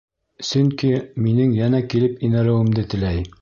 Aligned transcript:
Сөнки 0.51 0.89
минең 1.25 1.53
йәнә 1.59 1.83
килеп 1.95 2.25
инәлеүемде 2.31 2.87
теләй. 2.95 3.23